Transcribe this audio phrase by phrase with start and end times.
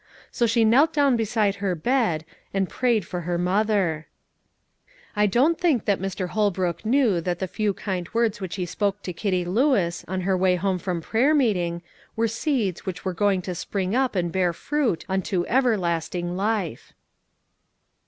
[0.31, 4.07] So she knelt down beside her bed, and prayed for her mother.
[5.15, 6.29] I don't think Mr.
[6.29, 10.35] Holbrook knew that the few kind words which he spoke to Kitty Lewis, on her
[10.35, 11.83] way home from prayer meeting,
[12.15, 16.93] were seeds which were going to spring up and bear fruit unto everlasting life.